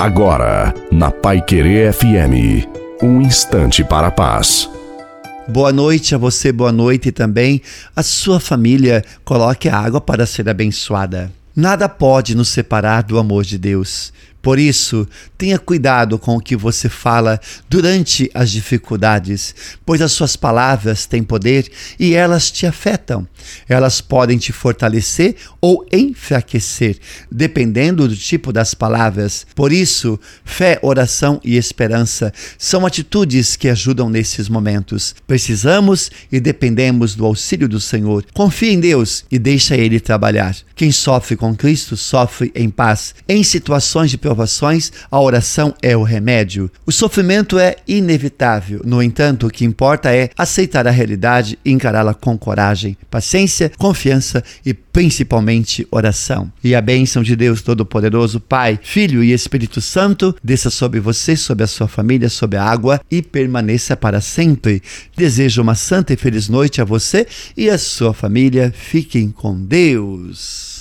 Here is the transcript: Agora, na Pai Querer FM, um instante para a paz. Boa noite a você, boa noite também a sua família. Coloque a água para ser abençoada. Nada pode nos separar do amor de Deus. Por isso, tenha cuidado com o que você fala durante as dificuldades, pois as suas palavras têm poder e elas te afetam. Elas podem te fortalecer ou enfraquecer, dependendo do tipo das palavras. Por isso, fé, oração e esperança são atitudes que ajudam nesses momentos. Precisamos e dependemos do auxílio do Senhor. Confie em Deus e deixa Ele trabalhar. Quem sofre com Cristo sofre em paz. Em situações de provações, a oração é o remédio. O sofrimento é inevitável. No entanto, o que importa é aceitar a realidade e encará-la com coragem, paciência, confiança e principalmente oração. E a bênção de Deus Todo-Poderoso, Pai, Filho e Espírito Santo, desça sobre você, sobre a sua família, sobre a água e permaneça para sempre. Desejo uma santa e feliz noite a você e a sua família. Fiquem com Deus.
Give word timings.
Agora, 0.00 0.72
na 0.90 1.10
Pai 1.10 1.42
Querer 1.42 1.92
FM, 1.92 2.66
um 3.02 3.20
instante 3.20 3.84
para 3.84 4.06
a 4.06 4.10
paz. 4.10 4.66
Boa 5.46 5.74
noite 5.74 6.14
a 6.14 6.18
você, 6.18 6.50
boa 6.50 6.72
noite 6.72 7.12
também 7.12 7.60
a 7.94 8.02
sua 8.02 8.40
família. 8.40 9.04
Coloque 9.26 9.68
a 9.68 9.76
água 9.76 10.00
para 10.00 10.24
ser 10.24 10.48
abençoada. 10.48 11.30
Nada 11.54 11.86
pode 11.86 12.34
nos 12.34 12.48
separar 12.48 13.02
do 13.02 13.18
amor 13.18 13.44
de 13.44 13.58
Deus. 13.58 14.10
Por 14.42 14.58
isso, 14.58 15.06
tenha 15.36 15.58
cuidado 15.58 16.18
com 16.18 16.36
o 16.36 16.40
que 16.40 16.56
você 16.56 16.88
fala 16.88 17.38
durante 17.68 18.30
as 18.32 18.50
dificuldades, 18.50 19.54
pois 19.84 20.00
as 20.00 20.12
suas 20.12 20.36
palavras 20.36 21.06
têm 21.06 21.22
poder 21.22 21.70
e 21.98 22.14
elas 22.14 22.50
te 22.50 22.66
afetam. 22.66 23.26
Elas 23.68 24.00
podem 24.00 24.38
te 24.38 24.52
fortalecer 24.52 25.36
ou 25.60 25.86
enfraquecer, 25.92 26.98
dependendo 27.30 28.08
do 28.08 28.16
tipo 28.16 28.52
das 28.52 28.74
palavras. 28.74 29.46
Por 29.54 29.72
isso, 29.72 30.18
fé, 30.44 30.78
oração 30.82 31.40
e 31.44 31.56
esperança 31.56 32.32
são 32.58 32.86
atitudes 32.86 33.56
que 33.56 33.68
ajudam 33.68 34.08
nesses 34.08 34.48
momentos. 34.48 35.14
Precisamos 35.26 36.10
e 36.30 36.40
dependemos 36.40 37.14
do 37.14 37.26
auxílio 37.26 37.68
do 37.68 37.80
Senhor. 37.80 38.24
Confie 38.32 38.70
em 38.70 38.80
Deus 38.80 39.24
e 39.30 39.38
deixa 39.38 39.76
Ele 39.76 40.00
trabalhar. 40.00 40.56
Quem 40.74 40.90
sofre 40.90 41.36
com 41.36 41.54
Cristo 41.54 41.96
sofre 41.96 42.50
em 42.54 42.70
paz. 42.70 43.14
Em 43.28 43.42
situações 43.42 44.10
de 44.10 44.18
provações, 44.30 44.92
a 45.10 45.20
oração 45.20 45.74
é 45.82 45.96
o 45.96 46.04
remédio. 46.04 46.70
O 46.86 46.92
sofrimento 46.92 47.58
é 47.58 47.74
inevitável. 47.88 48.80
No 48.84 49.02
entanto, 49.02 49.48
o 49.48 49.50
que 49.50 49.64
importa 49.64 50.14
é 50.14 50.30
aceitar 50.38 50.86
a 50.86 50.90
realidade 50.92 51.58
e 51.64 51.72
encará-la 51.72 52.14
com 52.14 52.38
coragem, 52.38 52.96
paciência, 53.10 53.72
confiança 53.76 54.44
e 54.64 54.72
principalmente 54.72 55.84
oração. 55.90 56.52
E 56.62 56.76
a 56.76 56.80
bênção 56.80 57.24
de 57.24 57.34
Deus 57.34 57.60
Todo-Poderoso, 57.60 58.38
Pai, 58.38 58.78
Filho 58.80 59.24
e 59.24 59.32
Espírito 59.32 59.80
Santo, 59.80 60.32
desça 60.44 60.70
sobre 60.70 61.00
você, 61.00 61.34
sobre 61.36 61.64
a 61.64 61.66
sua 61.66 61.88
família, 61.88 62.28
sobre 62.28 62.56
a 62.56 62.62
água 62.62 63.00
e 63.10 63.20
permaneça 63.20 63.96
para 63.96 64.20
sempre. 64.20 64.80
Desejo 65.16 65.60
uma 65.60 65.74
santa 65.74 66.12
e 66.12 66.16
feliz 66.16 66.48
noite 66.48 66.80
a 66.80 66.84
você 66.84 67.26
e 67.56 67.68
a 67.68 67.76
sua 67.76 68.14
família. 68.14 68.72
Fiquem 68.72 69.28
com 69.28 69.60
Deus. 69.60 70.79